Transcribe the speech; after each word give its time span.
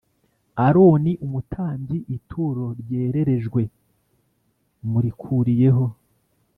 Aroni 0.65 1.11
umutambyi 1.25 1.97
ituro 2.15 2.65
ryererejwe 2.81 3.61
murikuriyeho 4.89 5.85